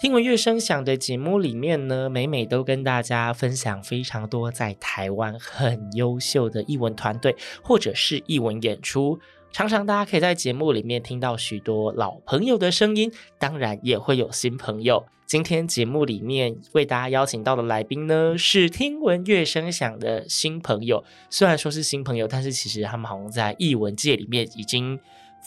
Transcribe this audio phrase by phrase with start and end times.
[0.00, 9.18] 听闻乐声响的节目里面呢，每每都跟大家分享非常多在台湾很优秀的艺文团队或者是艺文演出。
[9.50, 15.04] 常常大家可以在节目里面听到许多老朋友的声音，当然也会有新朋友。
[15.26, 21.02] 今天节目里面为大家邀请到的来宾呢，是听闻乐声响的新朋友。
[21.28, 24.96] 虽然说是新朋友，但是其实他们好像在艺文界里面已经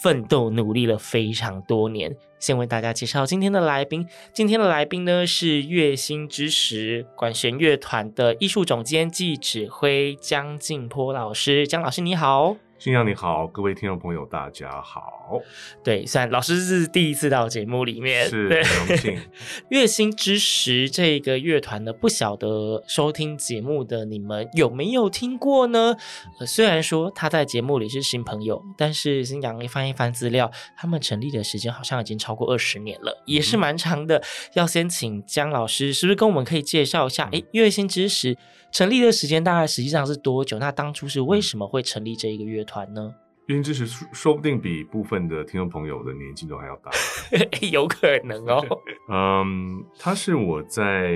[0.02, 2.14] 奋斗努力了非常多年。
[2.42, 4.04] 先为大家介绍今天的来宾。
[4.32, 11.68] 今天的来宾呢是月星之时管弦乐团的艺术总监暨指挥江静波老师。
[11.68, 12.56] 江老师你好。
[12.82, 15.40] 星洋你好，各位听众朋友大家好，
[15.84, 19.20] 对，虽然老师是第一次到节目里面，是很荣幸。
[19.70, 25.94] 月薪之时这个乐团呢，不晓得收听节目的你们有没有听过呢？
[26.40, 34.20] 呃，虽然说他在节目里是新朋友，但是星洋一翻一翻资料，他们成立的时间好像已经超过二十年了，也是蛮长的。
[34.54, 37.28] 要先请姜老师，是不是跟我们可以介绍一下？
[37.30, 38.36] 诶，乐心之时
[38.72, 40.58] 成立的时间大概实际上是多久？
[40.58, 43.14] 那当初是为什么会成立这一个乐团呢？
[43.46, 46.90] 乐心之时说说不定比部分的听众朋友的年纪都还要大。
[47.70, 48.64] 有可能哦。
[49.10, 51.12] 嗯，他是我在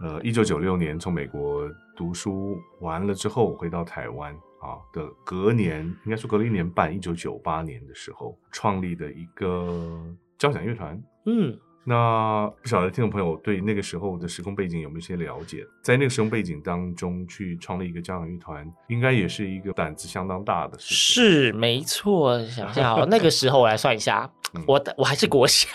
[0.00, 4.32] 呃一九九六年从美国读书完了之后回到台湾
[4.62, 10.02] 啊的隔年，应该说隔了一年半，一九九八年的时候创立的一个
[10.38, 10.98] 交响乐团。
[11.26, 11.58] 嗯。
[11.84, 15.66] 那不晓得听众朋友对那个时候的时空背景有没有一些了解？
[15.82, 20.94] 在那个时空背景当中去创立一个交响乐团，应该也是一个胆子相当大的事。
[20.94, 24.30] 是没错，想一下哦，那个时候我来算一下，
[24.66, 25.68] 我我还是国小，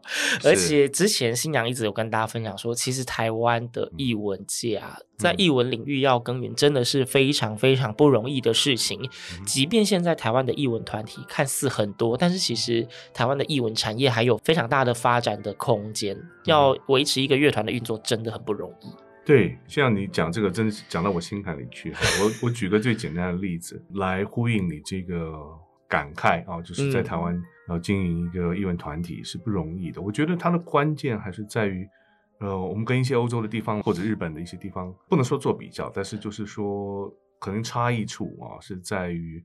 [0.44, 9.00] 而且之前新娘一直有跟大家分享说，其实台湾的译文界啊，在译文领域要耕耘，真的是非常非常不容易的事情。
[9.38, 16.16] 嗯、即便现在台湾的译文团体看似很多，但是其实台湾的译文产业还有非常大的发展的空间。
[16.44, 18.86] 要维持一个乐团的运作，真的很不容易。
[19.24, 21.92] 对，像你讲这个，真是讲到我心坎里去。
[22.20, 25.32] 我我举个最简单的例子来呼应你这个
[25.88, 30.00] 感慨啊，就是在台湾呃经营一个艺文团体是不容易的。
[30.00, 31.88] 我觉得它的关键还是在于，
[32.40, 39.44] 呃，我们跟一些欧洲的地方或者日本的一些地方不能说做比较，但是就是说可能差异处啊是在于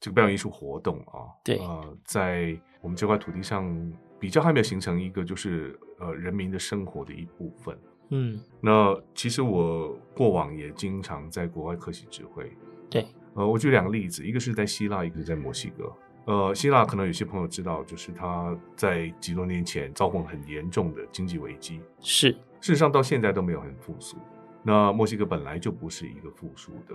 [0.00, 7.78] 这个表演艺术活动啊，对，呃，在我们这块土地上比较还没有形成一个就是呃人民的生活的一部分。
[8.14, 12.50] 嗯，那其实我过往也经常在国外客席指挥。
[12.90, 15.92] 对，呃，我举两个例子，一个是在希腊，一个是在墨西哥。
[16.24, 24.16] 呃，希腊可能有些朋友知道，就是他在几多年前遭逢很严重的经济危机，是，事实上到现在都没有很复苏。
[24.62, 26.94] 那墨西哥本来就不是一个复苏的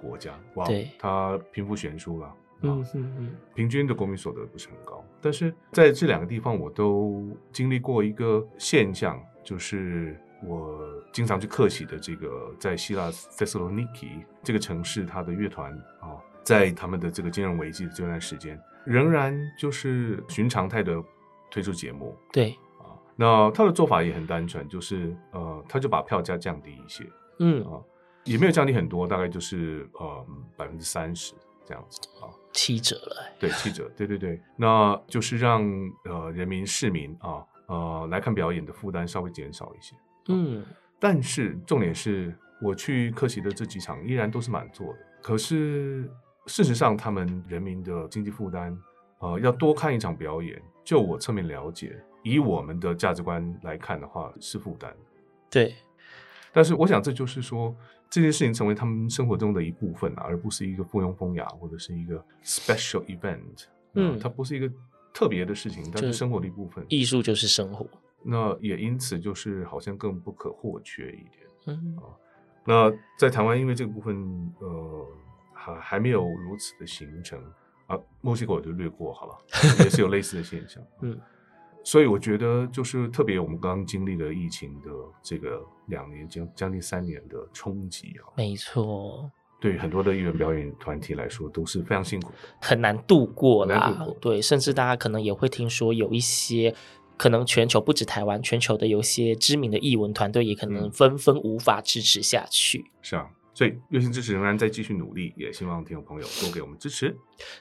[0.00, 5.04] 国家，哇，对，它贫富悬殊了，嗯嗯嗯，平均的国民所得不是很高。
[5.20, 10.16] 但是在这两个地方，我都经历过一个现象，就是。
[10.42, 10.80] 我
[11.12, 21.02] 经常去客席的这个在希腊 Thessaloniki 这个城市，它的乐团啊，在他们的这个金融危机的这段时间，仍然就是寻常态的
[21.50, 22.16] 推出节目。
[22.32, 27.04] 对啊，那他的做法也很单纯，就是呃，他就把票价降低一些，
[27.38, 27.80] 嗯啊，
[28.24, 30.26] 也没有降低很多，大概就是呃
[30.56, 31.34] 百分之三十
[31.64, 33.30] 这样子啊，七折了。
[33.38, 35.62] 对，七折，对对对，那就是让
[36.04, 39.94] 呃人民市民啊呃来看表演的负担稍微减少一些。
[40.30, 40.64] 嗯，
[40.98, 44.98] 但是重点是我去客席的这几场依然都是满座的。
[45.22, 46.10] 可是
[46.46, 48.76] 事实上，他们人民的经济负担，
[49.18, 54.94] 呃，要多看一场表演，就我侧面了解，以我们的价值观来看的话，是负担。
[55.50, 55.74] 对。
[56.52, 57.76] 但是我想，这就是说，
[58.08, 63.66] 这件事情成为他们生活中的一部分啊，而不是一个附庸风雅或者是一个 special event。
[63.94, 64.68] 嗯，它不是一个
[65.14, 66.84] 特别的事情，但是生活的一部分。
[66.88, 67.86] 艺术就是生活。
[68.22, 71.46] 那也因此就是好像更不可或缺一点。
[71.66, 72.04] 嗯啊，
[72.64, 75.06] 那在台湾因为这个部分呃
[75.52, 77.38] 还还没有如此的形成
[77.86, 79.38] 啊，墨西哥我就略过好了，
[79.84, 80.82] 也是有类似的现象。
[81.02, 81.18] 嗯。
[81.82, 84.90] 所以我觉得，就是特别我们刚刚经历了疫情的
[85.22, 94.06] 这个两年将将近三年的冲击啊，没错，对很多的艺人表演团体来说都是非常辛苦，很难度过啦。
[94.20, 96.74] 对，甚至大家可能也会听说有一些
[97.20, 102.78] 可能全球不止台湾，全球的有些知名的译文团队也可能纷纷无法支持下去。
[102.78, 103.28] 嗯、是啊。
[103.52, 107.14] 所以，月星支持仍然在继续努力，也希望听众朋友多给我们支持。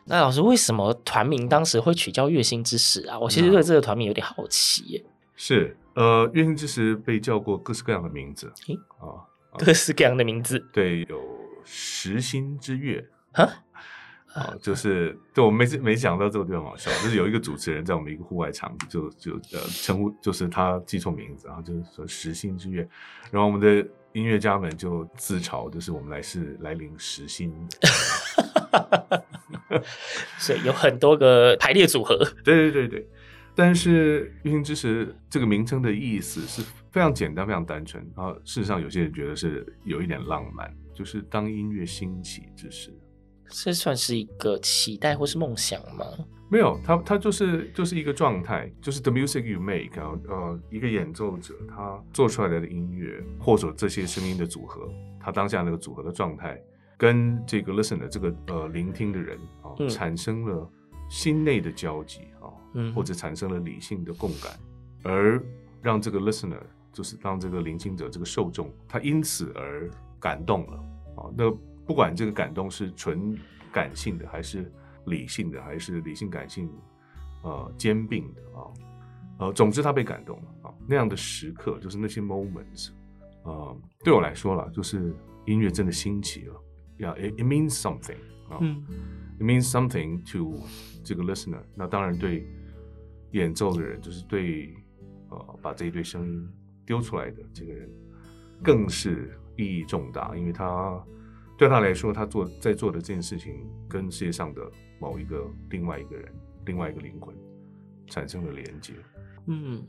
[0.06, 3.20] 那老师，为什么团名当时会取叫月星支持啊？
[3.20, 5.04] 我其实对这个团名有点好奇耶。
[5.36, 9.28] 是，呃，月星支持被叫过各式各样的名字，诶啊，
[9.58, 10.66] 各式各样的名字。
[10.72, 11.20] 对，有
[11.66, 13.64] 时星之月啊，
[14.40, 22.88] 啊，就是对我没没想到这个地方好笑，就是有一个主持人在我们一个户外场就就呃称呼，就是他记错名字，然后就是说时兴之月，
[23.32, 23.88] 然后我们的。
[24.14, 27.54] 音乐家们就自嘲，就是我们来是来临时兴，
[30.40, 32.18] 所以有很多个排列组合。
[32.44, 33.08] 对对对对，
[33.54, 38.34] 但是月星之时这个名称的意思是非常简单、非常单纯然后。
[38.44, 42.92] 事实上，有些人觉得是有一点浪漫，就是当音乐兴起之时，
[43.50, 46.06] 这算是一个期待或是梦想吗？
[46.52, 56.60] 没有，他他就是就是一个状态，就是 the music you make 啊，呃，一个演奏者他做出来的音乐，或者这些声音的组合，他当下那个组合的状态，
[56.98, 60.68] 跟这个 listener 这个呃聆听的人啊，嗯、产生了
[61.08, 64.52] 心内的交集啊，嗯，或者产生了理性的共感，
[65.04, 65.40] 而
[65.84, 66.62] 让这个 listener
[66.92, 69.88] 就是让这个聆听者这个受众，他因此而
[70.20, 70.78] 感动了
[71.16, 71.30] 啊。
[71.38, 71.56] 那
[71.90, 73.36] 不管这个感动是纯
[73.74, 74.72] 感性的还是。
[75.06, 76.70] 理性的还是理性感性，
[77.42, 78.60] 呃，兼并的啊，
[79.40, 82.90] 呃，总之他被感动了啊，那样的时刻就是那些 moments，
[83.44, 85.16] 呃，对我来说了，就是
[85.48, 86.62] 音乐真的兴起了
[87.00, 88.20] ，yeah，it it means something
[88.50, 88.86] 啊，嗯
[89.40, 90.62] ，it means something to
[91.04, 92.46] 这个 listener，那当然对
[93.32, 94.76] 演奏的人，就是对
[95.30, 96.48] 呃把这一堆声音
[96.86, 97.90] 丢出来的这个人，
[98.62, 101.04] 更是意义重大，因为他
[101.60, 103.54] 对他来说，他做在做的这件事情
[103.88, 104.62] 跟世界上的。
[105.02, 106.30] 某一个另外一个人，
[106.66, 107.34] 另外一个灵魂
[108.08, 108.92] 产生了连接。
[109.48, 109.82] 嗯，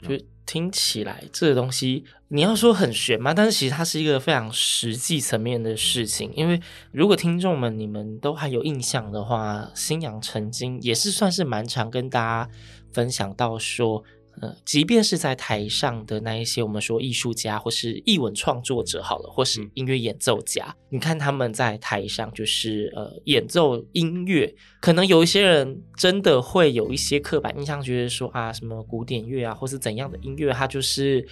[0.00, 0.16] 就
[0.46, 6.32] 听起来这个东西，你要说很玄嘛，但是其实它是一个非常实际层面的事情。
[6.36, 6.60] 因为
[6.92, 12.48] 如果听众们你们都还有印象的话，新阳曾经也是算是蛮常跟大家
[12.92, 14.04] 分享到说。
[14.40, 31.26] 呃，即便是在台上的那一些，我们说艺术家或是艺文创作者好了，或是音乐演奏家，嗯、你看他们在台上就是呃演奏音乐，可能有一些人真的会有一些刻板印象，觉得说啊什么古典乐啊，或是怎样的音乐，它就是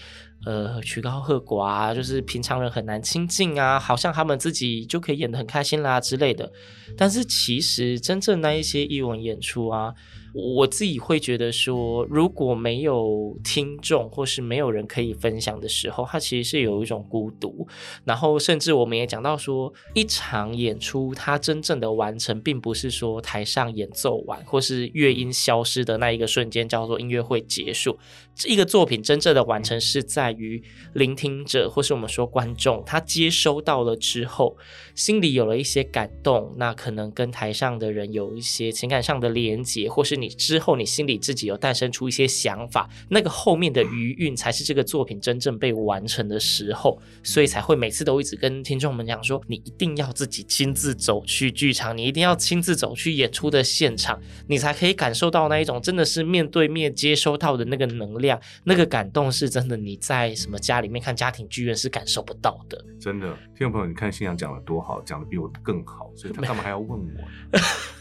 [0.44, 6.50] 呃曲高和寡啊，就是平常人很难亲近啊，好像他们自己就可以演得很开心啦之类的。
[6.96, 9.94] 但是其实真正那一些艺文演出啊。
[10.34, 17.66] 我自己会觉得说，如果没有听众或是没有人可以分享的时候，它其实是有一种孤独。
[18.04, 27.98] 然后，甚至我们也讲到说，一场演出它真正的完成，并不是说台上演奏完或是乐音消失的那一个瞬间叫做音乐会结束。
[28.38, 30.62] 这一个作品真正的完成是在于
[30.94, 34.56] 聆听者或是我们说观众，他接收到了之后，
[34.94, 40.28] 心里有了一些感动，那可能跟台上的人有一些情感上的连接，或是你。
[40.38, 58.27] 之后，你心里自己有诞生出一些想法，那个后面的余韵才是这个作品真正被完成的时候，所以才会每次都一直跟听众们讲说，你一定要自己亲自走去剧场，你一定要亲自走去演出的现场，你才可以感受到那一种真的是面对面接收到的那个能量，
[58.64, 62.82] 那个感动是真的，你在什么家里面看家庭剧院是感受不到的。
[62.98, 67.58] 真的，听众朋友，你看信阳讲的多好，讲的比我更好，所以他干嘛还要问我？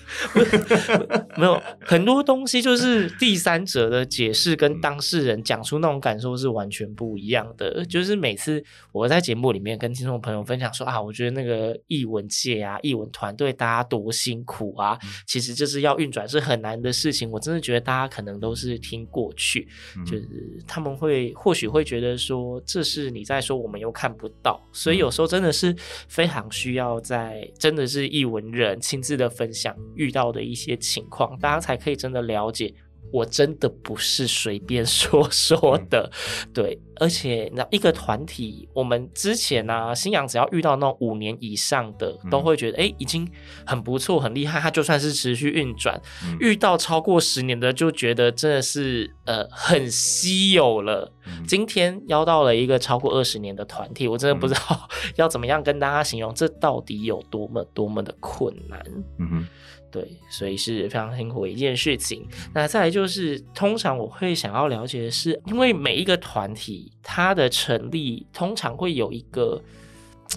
[1.38, 7.86] 没有很多东西，就是第三者的解释跟当事人讲出那种感受是完全不一样的。
[7.86, 17.30] 就是每次我在节目里面跟听众朋友分享说啊，我觉得那个译文界啊、译文团队大家多辛苦啊，其实就是要运转是很难的事情。
[17.30, 19.68] 我真的觉得大家可能都是听过去，
[20.06, 20.28] 就是
[20.68, 25.76] 他们会或许会觉得说，这是你在说，我们又看不到，所以有时候真的是
[26.08, 29.76] 非常需要在真的是译文人亲自的分享。
[29.98, 32.74] 遇到的一些情况，大家才可以真的了解
[33.12, 36.10] 我真的不是随便说 说的，
[36.46, 43.30] 嗯、对，而且那一个团体，我们之前呢、啊，星洋只要遇到那种五年以上的，都会觉得哎、嗯，已经
[43.66, 44.60] 很不错，很厉害。
[44.60, 51.14] 他就算是持续运转，嗯、遇到超过十年的，就觉得真的是呃很稀有了。
[51.26, 58.84] 嗯、今天邀到了一个超过二十年的团体，我真的不知道要怎么样跟大家形容，这到底有多么多么的困难。
[59.20, 59.48] 嗯哼。
[59.90, 62.28] 对，所以是非常辛苦的一件事情。
[62.54, 69.62] 那再来就是，通常我会想要了解的是，因为每一个团体它的成立，通常会有一个。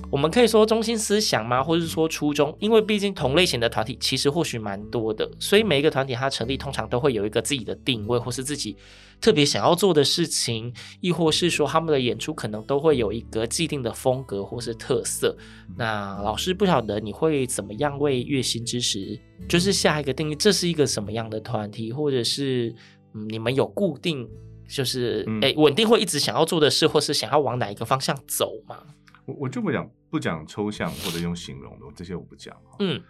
[0.09, 1.65] 我们可以说中心思想吗？
[1.65, 2.57] 或者是说初衷？
[2.61, 8.77] 因为毕竟同类型的团体其实或许蛮多的，所以每一个团体它成立通常都会有一个自己的定位，或是自己
[9.21, 15.37] 特别想要做的事情，亦或是说他们的演出可能都会有一个既定的风格或是特色。
[15.77, 22.73] 那老师不晓得你会怎么样为月薪之时就是下一个定义，这是一个什么样的团体，或者是
[23.13, 24.29] 嗯，你们有固定
[24.71, 28.87] 就是诶稳定会一直想要做的事，或是想要往哪一个方向走吗？
[29.27, 33.03] 我我就不讲不讲抽象或者用形容的这些我不讲，嗯，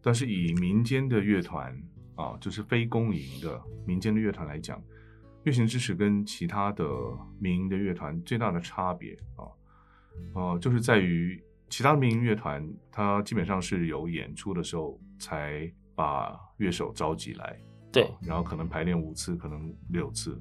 [0.00, 1.76] 但是以民间的乐团
[2.14, 4.82] 啊，就是非公营的民间的乐团来讲，
[5.44, 6.84] 乐行支持跟其他的
[7.38, 9.44] 民营的乐团最大的差别啊，
[10.34, 17.58] 呃，就是在于其他的民营乐团，它基本上是有演出的时候才把乐手召集来，
[17.92, 20.40] 对，啊，然后可能排练五次，可能六次，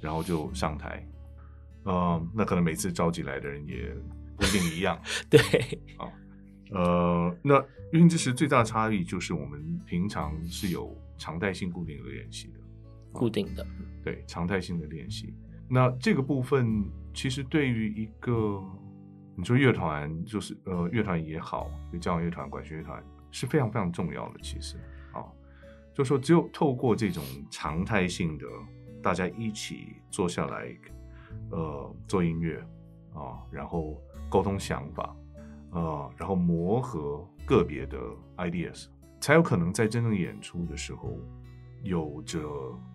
[0.00, 1.06] 然后就上台，
[1.84, 3.94] 呃，那可能每次召集来的人也。
[4.40, 5.38] 不一定一样， 对
[5.98, 6.08] 啊，
[6.70, 7.58] 呃，那
[7.92, 12.60] 月薪支持最大的差异就是我们平常是有常态性固定的练习的，
[13.12, 13.66] 固定的，
[14.02, 15.34] 对，常态性的练习。
[15.68, 18.64] 那这个部分其实对于一个
[19.36, 24.40] 你说乐团，就是呃乐团也好，就交响乐团、管弦乐团是非常非常重要的。
[24.42, 24.78] 其实
[25.12, 25.20] 啊，
[25.94, 28.46] 就说只有透过这种常态性的，
[29.02, 30.76] 大家一起坐下来，
[31.50, 32.58] 呃，做音乐
[33.14, 34.00] 啊，然后。
[34.30, 35.16] 沟通想法，
[35.72, 37.98] 呃，然后磨合个别的
[38.36, 38.86] ideas，
[39.20, 41.18] 才有可能在真正演出的时候，
[41.82, 42.48] 有着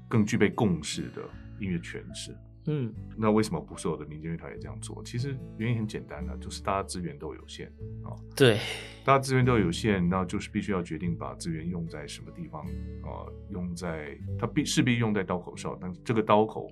[0.07, 1.21] 更具备共识的
[1.59, 2.33] 音乐诠释。
[2.67, 5.03] 嗯，那为什么不所有的民间乐团也这样做？
[5.03, 7.67] 其实原因很简单的，就是大家资源都有限
[8.03, 8.13] 啊。
[8.36, 8.60] 对，
[9.03, 12.62] 大家资源都有限，那就是必须要决定把资源用在什么地方
[13.03, 13.25] 啊？
[13.50, 16.69] 用在它必势必用在刀口上，但这个刀口，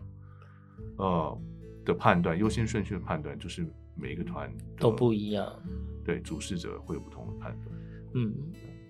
[0.97, 1.41] 呃
[1.85, 3.65] 的判断，优先顺序的判断就是。
[3.95, 5.47] 每一个团都不一样，
[6.03, 7.77] 对，主事者会有不同的判断。
[8.15, 8.33] 嗯。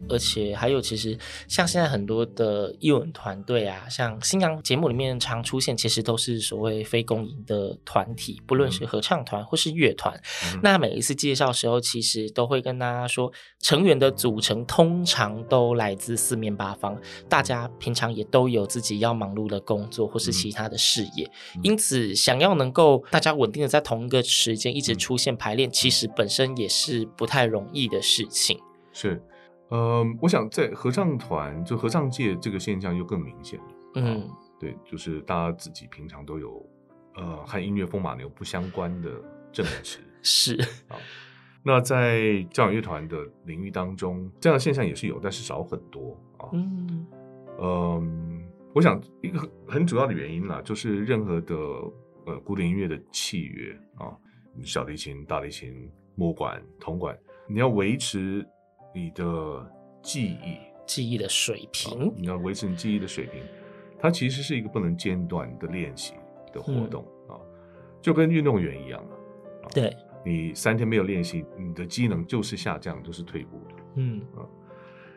[0.10, 1.18] 而且还有，其实
[1.48, 10.14] 像现在很多的艺文团队啊，像星洋节目里面常出现，其实都是所谓非公营的团体，不论是合唱团或是乐团。
[10.54, 28.60] 嗯、那每一次介绍时候，其实都会跟大家说，成员的组成通常都来自四面八方，大家平常也都有自己要忙碌的工作或是其他的事业，嗯、因此想要能够大家稳定的在同一个时间一直出现排练，其实本身也是不太容易的事情。
[28.92, 29.22] 是。
[29.74, 33.66] 呃，我想在合唱团，就合唱界这个现象又更明显了。
[33.96, 36.64] 嗯、啊，对，就是大家自己平常都有，
[37.16, 39.10] 呃，和音乐风马牛不相关的
[39.52, 40.00] 证词。
[40.22, 40.56] 是
[40.90, 40.96] 啊，
[41.64, 46.50] 那在交响乐团的领域当中，这样的现象也是有，但是少很多啊。
[46.54, 47.08] 嗯，
[47.60, 51.56] 嗯，我想一个很主要的原因啦，就是任何的
[52.28, 54.16] 呃古典音乐的器乐啊，
[54.64, 58.48] 小提琴、大提琴、木管、铜管，你要维持。
[58.94, 59.72] 你的
[60.02, 63.42] 记忆，记忆的水平，你要维持你记忆的水平，
[63.98, 66.14] 它其实是一个不能间断的练习
[66.52, 67.40] 的活动啊，嗯、
[68.02, 69.00] 就跟运动员一样
[69.64, 69.68] 啊。
[69.74, 73.76] 对，你三天没有练习，你的机能就是下降，就是退步的。
[73.96, 74.46] 嗯啊，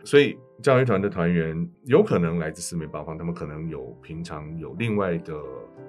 [0.04, 5.35] 所以教育团的团员有可能来自四面八方，他们可能有平常有另外的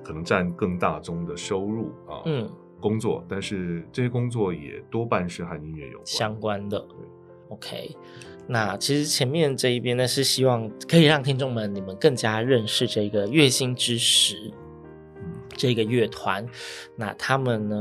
[0.04, 2.50] 可能占更大宗的收入啊，嗯，
[2.82, 6.86] 工作，但是这些工作也多半是和音乐有关相关的。
[7.50, 7.96] OK，
[8.48, 14.52] 那其实前面这一边呢，是希望可以让听众们你们更加认识这个月薪知识。
[15.58, 16.46] 这个乐团，
[16.96, 17.76] 那他们呢，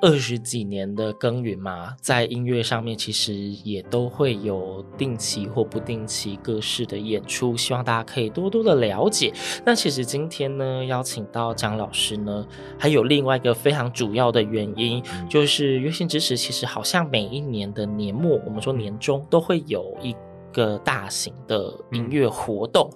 [0.00, 9.32] 二十几年的耕耘嘛，在音乐上面其实也都会有定期或不定期各式的演出，希望大家可以多多的了解。
[9.64, 12.46] 那其实今天呢，邀请到张老师呢，
[12.78, 20.14] 还有另外一个非常主要的原因，就是月薪支持其实好像每一年的年末，我们说年终都会有一
[20.52, 22.90] 个大型的音乐活动。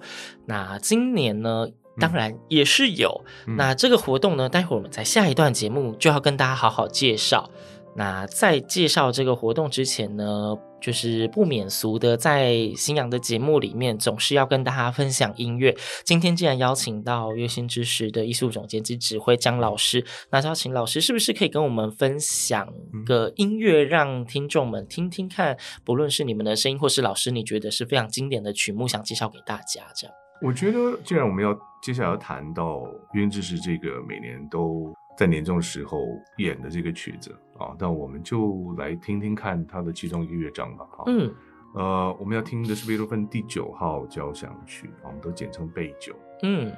[0.45, 1.67] 那今年呢？
[1.99, 7.49] 当然也是有，嗯、那这个活动呢，待会儿我们在下一段节目就要跟大家好好介绍。
[7.97, 15.73] 那在介绍这个活动之前呢，就是不免俗的，在新阳的节目里面，总是要跟大家分享音乐。
[16.03, 22.67] 今天既然邀请到乐心之时的艺术总监及指挥张老师，那就要请老师是不是可以跟我们分享
[23.05, 25.55] 个音乐，让听众们听听看？
[25.85, 30.13] 不论是你们的声音，或是老师你觉得是非常经典的曲目，想介绍给大家，这样。
[30.41, 36.05] 我觉得，既然我们要接下来要谈到乐心之时这个每年都在年终的时候
[36.37, 40.85] 演的这个曲子啊，那我们就来听听看它的其中一个乐章吧。
[41.07, 41.33] 嗯，
[41.73, 46.13] 呃，我们要听的是贝多芬第九号交响曲，我们都简称贝九。
[46.43, 46.71] 嗯，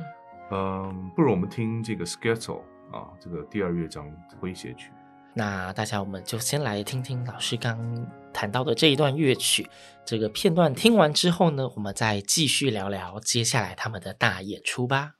[0.51, 2.59] 呃，不如我们听这个 Scherzo
[2.91, 4.05] 啊，这个第二乐章
[4.39, 4.91] 诙谐曲。
[5.37, 7.77] 那大家我们就先来听听老师刚
[8.33, 9.69] 谈到的这一段乐曲，
[10.03, 15.11] 这个片段听完之后呢，我们再继续聊聊接下来他们的大演出吧。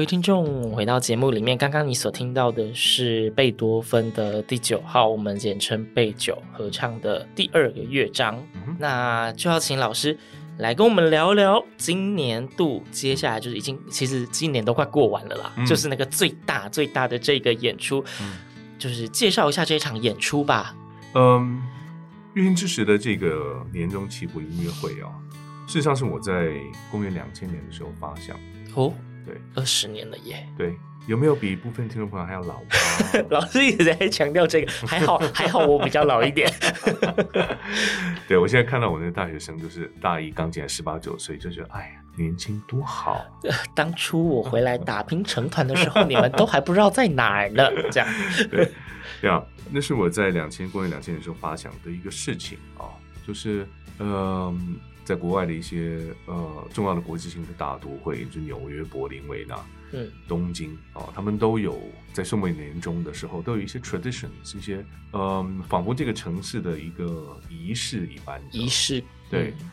[0.00, 8.34] 各位听众，回到节目里面，刚刚你所听到的是贝多芬的第九号，我们简称贝九合唱的第二个乐章。
[8.54, 10.18] 嗯、那就要请老师
[10.56, 18.38] 来跟我们聊聊今年度，接下来就是已经其实今年都快过完了啦，嗯、就是那个最大最大的这个演出，嗯、
[18.78, 20.74] 就是介绍一下这场演出吧。
[21.12, 21.60] 嗯，
[22.32, 25.12] 乐音之时的这个年终祈福音乐会啊，
[25.66, 26.54] 事实上是我在
[26.90, 28.34] 公元两千年的时候发想
[28.74, 28.94] 哦。
[29.26, 30.46] 对，二十年了耶。
[30.56, 30.74] 对，
[31.06, 32.60] 有没有比部分听众朋友还要老？
[33.30, 36.50] 老师一直在强调这个，还好还好，我比较老一点。
[38.28, 43.24] 对，我现在看到我那个大学生，就是大一刚进来，十八九岁，就觉得哎呀，年轻多好。
[43.74, 47.68] 当初我回来打拼成团的时候，你们都还不知道在哪儿呢。
[47.90, 48.08] 这样，
[48.50, 48.70] 对，
[49.20, 52.86] 这样，那是我在两千公元两千年时候发想的一个事情啊，
[53.26, 53.66] 就是
[53.98, 54.08] 嗯。
[54.08, 54.54] 呃
[55.10, 59.58] 在国外的一些呃重要的国际性的大都会，就纽约、柏林、维纳、
[59.90, 61.76] 嗯、东京啊、哦，他们都有
[62.12, 69.70] 在宋美年中的时候，都有一些 traditions，一些嗯，仿佛这个城市的一个仪式一般仪式，对、嗯、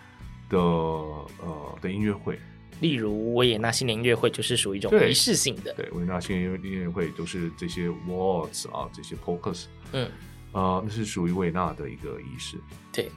[0.50, 2.40] 的呃的音乐会。
[2.82, 5.72] 例如维也纳新年音乐会就是属于一种仪式性的。
[5.76, 10.06] 对，维也纳新年音乐会都是这些 waltz 啊，这些 polkas，嗯，
[10.52, 12.58] 啊、呃，那是属于维也纳的一个仪式。
[12.92, 13.12] 对。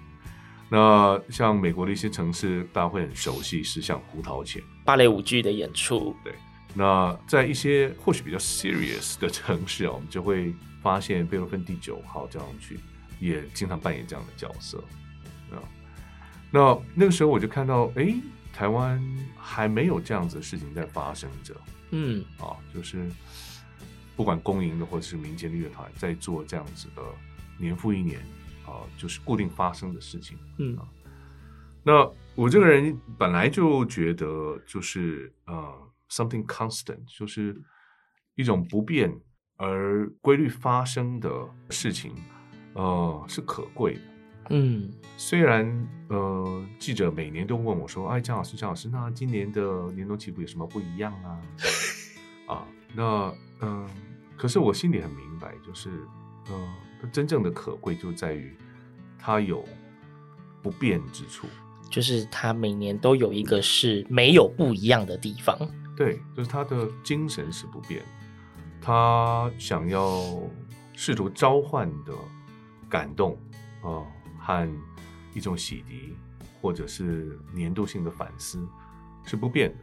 [0.72, 6.14] 那像美国的一些城市，大家会很熟悉，是像胡桃钳芭蕾舞剧的演出。
[6.22, 6.32] 对，
[6.74, 12.78] 那在一些或许比较 serious 的城市啊，我们就会发现贝多芬第九号交响曲
[13.18, 14.78] 也经常扮演这样的角色
[15.50, 15.58] 啊。
[16.52, 18.14] 那那个时候我就看到，哎，
[18.52, 19.02] 台湾
[19.36, 21.52] 还没有这样子的事情在发生着。
[21.90, 23.10] 嗯，啊，就是
[24.14, 27.02] 不管公营的或者是民间的乐团，在做这样子的
[27.58, 28.20] 年复一年。
[28.70, 30.38] 啊，就是固定发生的事情。
[30.58, 30.78] 嗯，
[31.82, 35.74] 那我这个人本来就觉得，就是呃
[36.08, 37.60] ，something constant，就是
[38.36, 39.12] 一种不变
[39.56, 41.28] 而规律发生的
[41.70, 42.14] 事情，
[42.74, 44.00] 呃，是可贵的。
[44.50, 51.40] 嗯，虽然呃，记者每年都问我说：“哎，江老师，江老师，那今年的年终起步有什么不一样啊？”
[52.46, 53.02] 啊，那
[53.60, 53.90] 嗯、呃，
[54.36, 55.90] 可是我心里很明白，就是
[56.48, 56.68] 呃。
[57.00, 58.54] 它真正的可贵就在于，
[59.18, 59.66] 它有
[60.60, 61.46] 不变之处，
[61.88, 65.56] 就是它每年都有一个是没有不一样的地方。
[65.96, 68.02] 对，就是它的精神是不变，
[68.80, 70.42] 他想要
[70.94, 72.12] 试图召唤的
[72.88, 73.32] 感动
[73.82, 74.06] 啊、呃，
[74.38, 74.68] 和
[75.32, 76.12] 一种洗涤，
[76.60, 78.66] 或者是年度性的反思
[79.24, 79.76] 是不变的。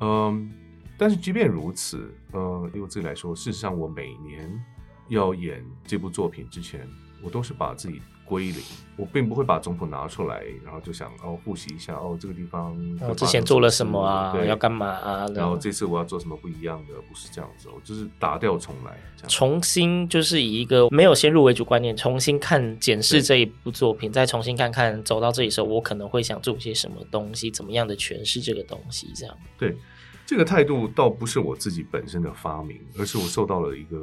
[0.00, 0.50] 嗯，
[0.98, 4.64] 但是即便如此，呃，对我自己来说，事实上我每年。
[5.08, 6.88] 要演这部作品之前，
[7.22, 8.56] 我都是把自己归零，
[8.96, 15.26] 我并不会把总谱拿出来，然后就想哦复习一下哦这个地方哦之前做了什么啊，要干嘛啊？
[15.34, 16.94] 然后这次我要做什么不一样的？
[17.06, 29.36] 不是这样子，我就是打掉重来，重新就是以一个没有先入为主观念，重新看检视这一部作品，再重新看看走到这里的时候，我可能会想做些什么东西，怎么样的诠释这个东西，这样。
[29.58, 29.76] 对，
[30.24, 33.98] 这个态度倒不是我自己本身的发明，而是我受到了一个。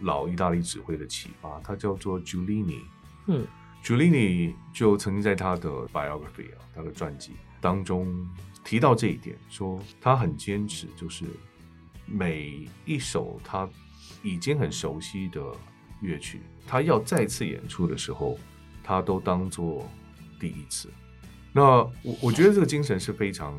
[0.00, 2.80] 老意大利指挥的启发，他叫做 Giulini。
[3.26, 3.46] 嗯
[3.82, 8.28] ，Giulini 就曾经在他的 biography 啊，他的传记当中
[8.64, 11.24] 提到这一点，说他很坚持，就是
[12.06, 13.68] 每一首他
[14.22, 15.40] 已经很熟悉的
[16.00, 18.38] 乐曲，他要再次演出的时候，
[18.82, 19.88] 他都当做
[20.38, 20.90] 第一次。
[21.52, 21.62] 那
[22.02, 23.54] 我我觉得这个精神是非常，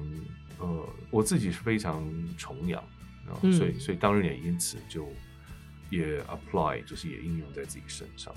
[0.60, 2.04] 呃，我自己是非常
[2.38, 2.84] 崇仰
[3.28, 5.08] 啊，所以、嗯、所以当然也因此就。
[5.89, 8.34] 也 apply 就是也应用在自己身上。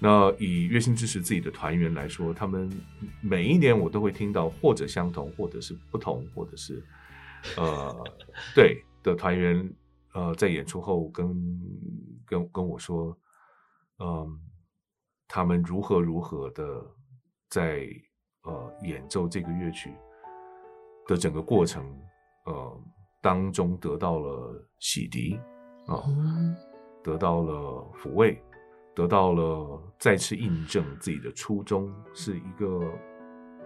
[0.00, 2.70] 那以乐兴之时自己的团员来说，他们
[3.22, 6.84] 每一年我都会听到或者相同，或者是不同，或者是
[7.56, 8.04] 呃
[8.54, 9.72] 对的团员
[10.12, 11.26] 呃在演出后跟
[12.26, 13.16] 跟跟我说，
[13.98, 14.38] 嗯、
[15.28, 16.84] 他们如何如何的
[17.48, 17.88] 在
[18.42, 19.90] 呃演奏这个乐曲
[21.06, 21.86] 的整个过程
[22.44, 22.80] 呃
[23.22, 25.40] 当中得到了洗涤。
[25.86, 26.02] 啊，
[27.02, 28.40] 得到了抚慰，
[28.94, 32.90] 得到了再次印证自己的初衷是一个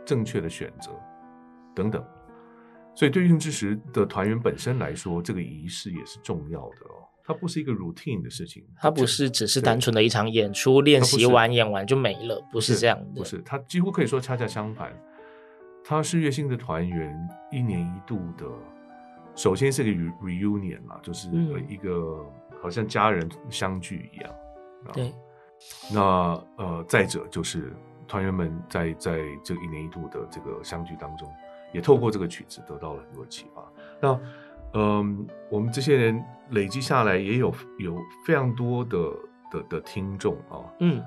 [0.04, 0.90] 正确的选择，
[1.74, 2.04] 等等。
[2.94, 7.06] 所以，对乐兴之时的团员本身来说，这个仪式也是重要的哦。
[7.22, 13.20] 它不是一个 routine 的事情，它不是只是单纯的一场演出，练习完演完就没了，不是这样的。
[13.20, 14.92] 不是，它几乎可以说恰恰相反，
[15.84, 17.16] 它是月星的团员
[17.52, 18.44] 一年一度的。
[19.38, 21.28] 首先是个 reunion 嘛，就是
[21.68, 22.26] 一个
[22.60, 24.34] 好像家人相聚一样。
[24.86, 25.14] 嗯、对。
[25.92, 26.00] 那
[26.56, 27.72] 呃，再者就是
[28.08, 31.32] 团员们在在这个一年一度的这个相聚当中，
[31.72, 33.72] 也透过这个曲子得到了很多启发。
[34.00, 34.20] 那
[34.74, 36.20] 嗯，我们这些人
[36.50, 37.96] 累积下来也有有
[38.26, 38.98] 非常多的
[39.52, 41.00] 的的听众啊，嗯，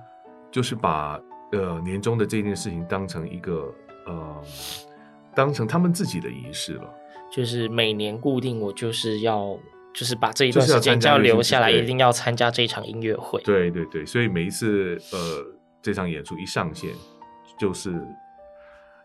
[0.50, 1.20] 就是把
[1.52, 3.74] 呃年终的这件事情当成一个
[4.06, 4.42] 呃
[5.36, 6.94] 当成他们自己的仪式了，
[7.32, 9.58] 就是每年固定我就是要
[9.94, 13.42] 就是把这一段时间就要留下来，一定要参加这场音乐会。
[13.44, 15.46] 对对对，所以每一次呃
[15.82, 16.92] 这场演出一上线，
[17.58, 18.02] 就是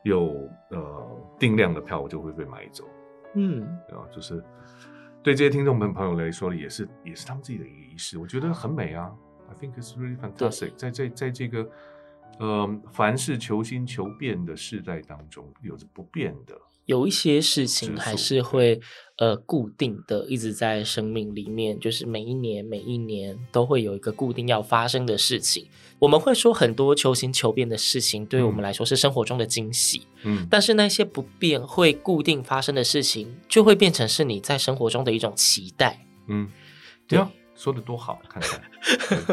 [0.02, 2.84] 有呃定量的票我就会被买走。
[3.34, 4.42] 嗯，啊，就是
[5.22, 9.12] 对这些听众朋朋友来说，也是也是他们自己的一个仪式，我觉得很美啊。
[9.48, 10.90] I think it's really fantastic 在。
[10.90, 11.68] 在在在这个
[12.38, 16.56] 呃凡事求新求变的世代当中，有着不变的。
[16.87, 18.81] 有一些事情还是会
[19.18, 25.66] 呃固定的，一直在生命里面，就是每一年每一年都会有一个固定要发生的事情。
[25.99, 30.03] 我们会说很多求新求变的事情，对于我们来说是生活中的惊喜。
[30.25, 36.07] 嗯，但是那些不变会固定发生的事情，就会变成是你在生活中的一种期待。
[36.29, 36.51] 嗯，
[37.09, 37.31] 对啊。
[37.56, 38.60] 说的多好，看看。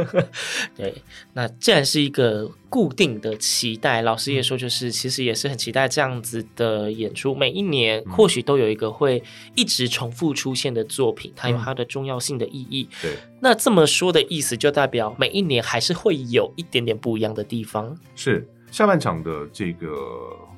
[0.75, 7.35] 对，那既然是一个固定的期待，老师也说，就是其实也是很期待这样子的演出。
[7.35, 9.21] 每一年或许都有一个会
[9.55, 12.87] 一直重复出现的作品，它有它的重要性的意义。
[13.01, 17.95] 对，那这么说的意思，就代表每一年还是会有一点点不一样的地方。
[18.15, 19.89] 是下半场的这个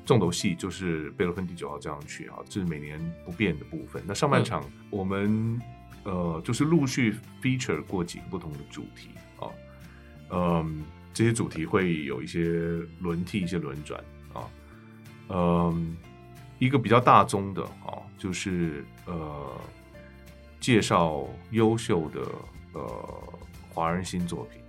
[0.04, 4.02] 重头戏，就是贝多芬第九号交响曲啊，这是每年不变的部分。
[4.06, 5.60] 那上半场我们。
[6.06, 9.50] 呃，就是陆续 feature 过几个不同的主题啊，
[10.30, 12.40] 嗯，这些主题会有一些
[13.00, 14.00] 轮替、一些轮转
[14.32, 14.48] 啊，
[15.30, 15.96] 嗯，
[16.60, 19.60] 一个比较大宗的啊，就是呃，
[20.60, 22.20] 介绍优秀的
[22.74, 23.24] 呃
[23.74, 24.62] 华人新作品，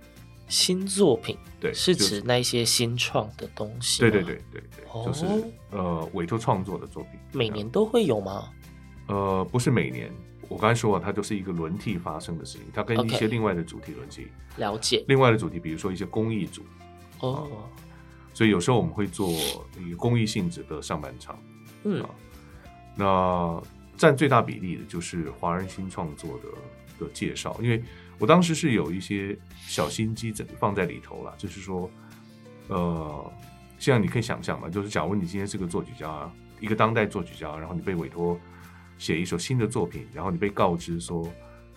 [0.48, 5.24] 新作品对，是指那些新创的东西，对对对对对，哦、就是
[5.70, 8.50] 呃委托创作的作品，每年都会有吗？
[9.06, 10.12] 呃，不是每年。
[10.48, 14.22] 我刚才说了，它就是一个轮替发生的事情，它跟一些另外的主题轮替。
[14.22, 15.04] Okay, 了解。
[15.06, 16.62] 另外的主题，比如说一些公益组。
[17.20, 17.52] 哦、oh.
[17.52, 17.64] 啊。
[18.32, 19.30] 所以有时候我们会做
[19.78, 21.38] 一个公益性质的上半场。
[21.84, 22.02] 嗯。
[22.02, 22.10] 啊、
[22.96, 23.62] 那
[23.96, 27.82] 占最大比例的就是华人新创作的的介绍，因为
[28.18, 31.90] 我当时是有一些小心机整放在里头了，就是说，
[32.68, 33.32] 呃，
[33.78, 38.38] 现在你可以想象嘛，就是假如你今天是个作曲家，一个当代作曲家，然后你被委托。
[38.98, 41.26] 写一首新的作品，然后你被告知说，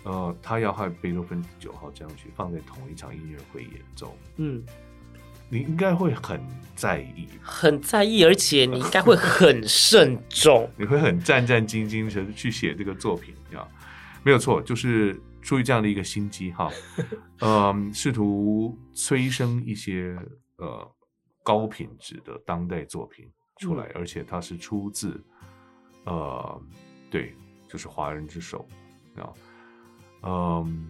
[0.04, 4.64] 呃，他要和贝多芬第九号交响曲放在同一场音乐会演奏，嗯，
[5.48, 6.42] 你应该会很
[6.76, 13.68] 在意，很在意，而且你应该会很慎重， 你会很战战兢兢的去写这个作品，啊，
[14.24, 16.72] 没有错，就是出于这样的一个心机哈，
[17.42, 20.18] 嗯，试图催生一些
[20.58, 20.92] 呃
[21.44, 23.30] 高品质的当代作品
[23.60, 25.24] 出来，嗯，而且它是出自
[26.06, 26.60] 呃。
[27.12, 27.36] 对，
[27.68, 28.66] 就是华人之首，
[29.18, 29.30] 啊，
[30.24, 30.88] 嗯，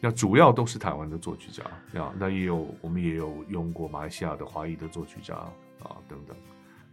[0.00, 1.64] 那主要都是台湾的作曲家，
[2.00, 6.36] 啊，那也有我们也有用过马来西亚的华裔的作曲家啊等等。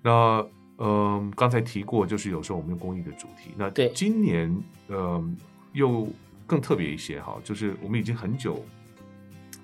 [0.01, 0.43] 那
[0.79, 3.51] 嗯，刚才提过，就是有时候我们用公益的主题。
[3.55, 5.37] 那对，今年嗯
[5.73, 6.07] 又
[6.47, 8.65] 更特别一些哈，就是我们已经很久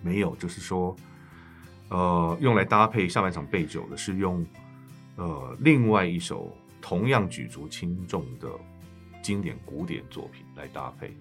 [0.04, 0.96] 没有，就是说
[1.90, 4.46] 呃用来搭配下半场备酒的是用
[5.16, 8.48] 呃另外一首同样举足轻重的。
[9.28, 11.12] 经典古典作品来搭配，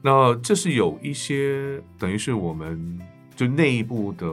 [0.00, 3.00] 那这是有一些等于是我们
[3.34, 4.28] 就内部的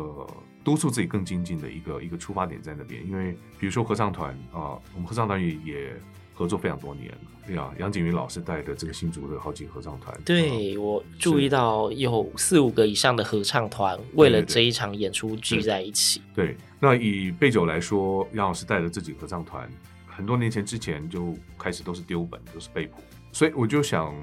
[0.63, 5.93] 督促自己更精进的一个一个出发点在那边，因为比如说合唱团啊，我们合唱团也也
[6.36, 16.21] 合作非常多年了，对啊，杨景云老师带的这个新竹的好几个合唱团，对，我注意到有四五个以上的合唱团为了这一场演出聚在一起。
[16.36, 19.67] 对，对，对，那以贝九来说，杨老师带的这几个合唱团。
[20.15, 24.13] 很多年前之前就开始都是丢本，都是背谱，所以我就想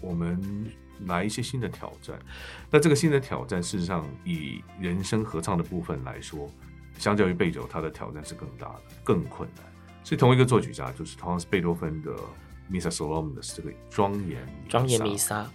[0.00, 0.70] 我们
[1.06, 2.18] 来一些新的挑战。
[2.70, 6.50] 那这个新的挑战，事实上以人声合唱的部分来说，
[6.98, 9.64] 相较于贝九，它的挑战是更大的、更困难。
[10.04, 12.10] 是同一个作曲家，就是同样是贝多芬的
[12.68, 15.50] 《弥撒 Solemnis》这个庄严庄严弥撒。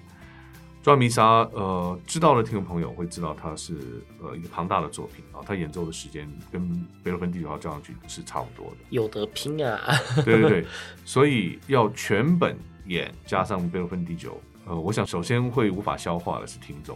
[0.86, 3.74] 庄严弥撒，呃，知道的听众朋友会知道，它是
[4.21, 5.41] 呃一个庞大的作品啊。
[5.43, 6.62] 他演奏的时间跟
[7.02, 9.82] 贝多芬第九号交响曲是差不多的，有得拼啊！
[10.24, 10.65] 对对对，
[11.04, 16.95] 所以要全本演加上贝多芬第九，呃，我想首先会无法消化的是听众，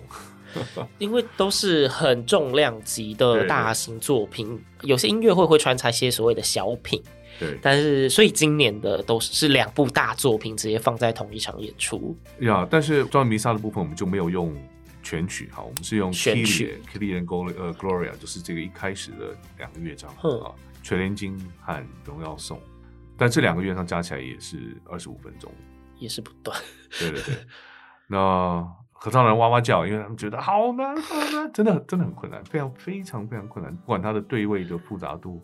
[1.00, 7.02] 因为都是很重量级的大型作品，对对对，有些音乐会会穿插一些所谓的小品。
[7.40, 12.68] 对，但是所以今年的都是是两部大作品直接放在同一场演出呀。
[12.70, 14.54] 但是庄严弥撒的部分我们就没有用
[15.02, 20.52] 全曲哈，我们是用全曲，Kyrie and Gloria，就是这个一开始的两个乐章啊，
[20.84, 22.62] 全联经和荣耀颂。
[23.18, 25.52] 但这两个乐章加起来也是二十五分钟
[25.98, 26.58] 也是不断。
[27.00, 27.36] 对对对，
[28.08, 33.74] 那合唱人哇哇叫，因为他们觉得好难好难，真的真的很困难，非常非常非常困难。
[33.76, 35.42] 不管它的对位的复杂度，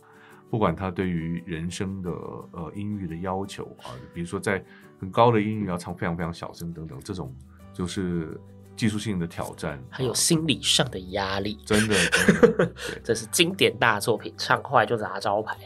[0.50, 4.64] 不管他对于人声的呃音域的要求啊，比如说在
[5.00, 7.34] 很高的音域要唱非常非常小声等等，这种
[7.74, 8.40] 就是。
[8.78, 15.58] 技术性的挑战，还有心理上的压力，真的，真的 这是经典大作品，唱坏就砸招牌。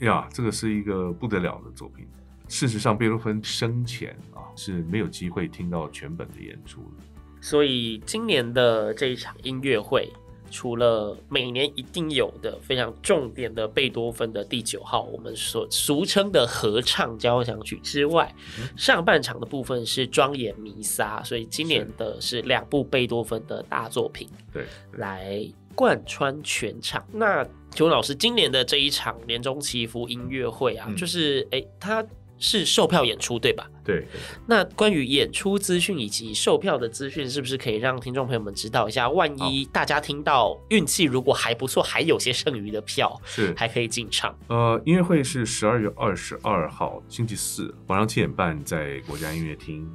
[0.00, 2.06] 呀，这个是一个不得了的作品。
[2.48, 7.02] 事实上，贝多芬生前啊是没有机会听到全本的演出的。
[7.40, 10.12] 所以今年的这一场音乐会。
[10.52, 25.42] 除了每年一定有的非常重点的贝多芬的第九号，我们所俗称的合唱交响曲之外，嗯、上半场的部分是庄严弥撒，所以今年的是两部贝多芬的大作品，对，来
[25.74, 27.02] 贯穿全场。
[27.10, 32.06] 那邱老师，今年的这一场年终祈福音乐会啊，嗯、就是哎，他。
[32.42, 33.70] 是售票演出对吧？
[33.84, 34.06] 对，对。
[34.48, 39.08] 那关于演出资讯以及售票的资讯，是不是可以让听众朋友们知道一下？
[39.08, 44.36] 万一大家听到运气如果还不错，还有些剩余的票，是还可以进场。
[44.48, 49.88] 呃，音乐会是十二月二十二号星期四晚上七点半在国家音乐厅。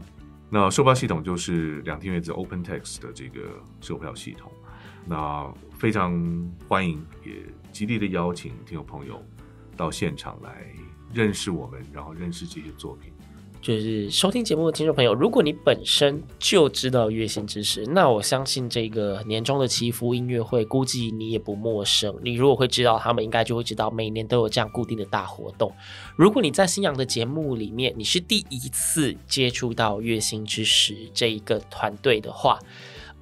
[0.50, 3.42] 那售票系统就是两厅院子 OpenText 的这个
[3.82, 4.50] 售票系统。
[5.06, 7.34] 那非常欢迎，也
[7.74, 9.22] 极力的邀请听众朋友
[9.76, 10.66] 到现场来。
[11.14, 13.12] 认识我们，然后认识这些作品。
[13.60, 22.16] 就是收听节目的听众朋友，如果你本身就知道乐心之时，那我相信这个年终的祈福音乐会，估计你也不陌生。
[22.24, 25.74] 你如果会知道他们，应该就会知道每年都有这样固定的大活动。
[26.16, 32.60] 如果你在新阳的节目里面，你是第一次接触到乐心之时这一个团队的话，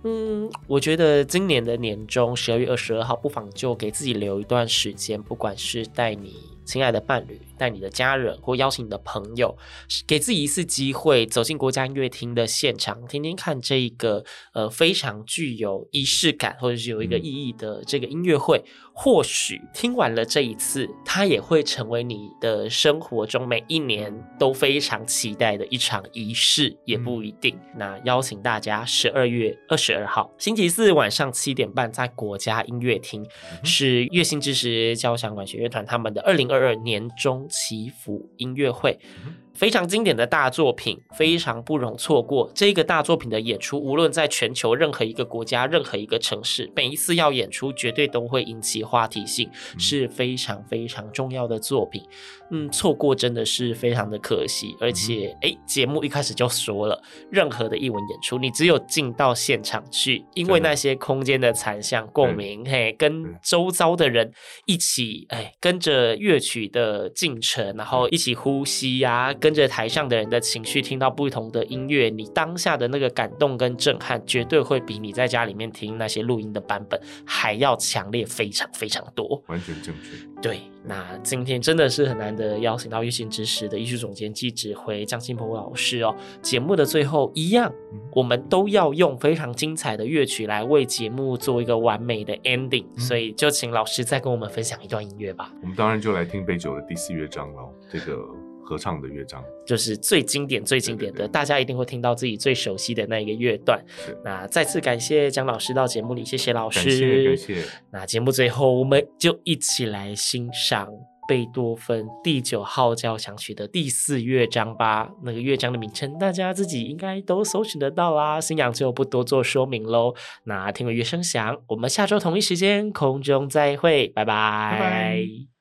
[0.04, 6.36] 嗯，我觉得今年的年终十二月二十二号，不妨就给自己留一段时间，不管是带你。
[6.66, 9.58] 亲爱的伴侣，带你的家人或邀请你的朋友，
[10.06, 18.64] 给自己一次机会，走进国家音乐厅的现场，听听看这一个呃非常具有仪式感或者是有一个意义的这个音乐会。
[18.98, 27.54] 或许听完了这一次，它也会成为你的生活中每一年都非常期待的一场仪式，也不一定。
[27.74, 38.98] 嗯、那邀请大家十二月二十二号星期四晚上七点半，在国家音乐厅，嗯、是乐心之时交响管弦乐团他们的二零二二年中祈福音乐会。
[39.26, 42.52] 嗯非常经典的大作品，非常不容错过。
[42.54, 52.04] 这个大作品的演出，无论在全球任何一个国家、任何一个城市，每一次要演出，绝对都会引起话题性，是非常非常重要的作品。
[52.52, 54.76] 嗯，错过真的是非常的可惜。
[54.80, 64.32] 而且，哎，节目一开始就说了，任何的艺文演出，你只有进到现场去，因为那些空间的残像共鸣，嘿，跟周遭的人
[64.66, 69.34] 一起，哎，跟着乐曲的进程，然后一起呼吸呀、啊。
[69.34, 79.44] 跟着台上的人的情绪，听到不同的音乐，你当下的那个感动跟震撼，绝对会比你在家里面听那些录音的版本还要强烈，非常非常多。
[79.48, 80.42] 完全正确。
[80.42, 86.16] 对，那今天真的是很难得邀请到乐心之时的艺术总监暨指挥江新鹏老师哦。
[86.42, 87.74] 节目的最后一样，
[88.12, 95.52] 我们都要用非常精彩的乐曲来为节目做一个完美的 ending，嗯、所以就请老师再跟我们分享一段音乐吧。
[95.62, 98.45] 我们当然就来听贝九的第四乐章喽，这个。
[98.66, 103.80] 合唱的乐章就是最经典、最经典的，对对对，大家一定会听到自己最熟悉的那一个乐段。
[103.88, 106.80] 是那再次感谢江老师到节目里，谢谢老师。
[106.80, 107.64] 感谢，感谢。
[107.92, 110.90] 那节目最后，我们就一起来欣赏
[111.28, 115.10] 贝多芬第九号交响曲的第四乐章吧。
[115.24, 118.42] 那个乐章的名称，大家自己应该都搜寻得到啦。
[118.42, 120.14] 新阳就不多做说明喽。
[120.44, 124.78] 那听闻乐声响，我们下周同一时间空中再会，拜拜。
[124.78, 125.55] 拜拜。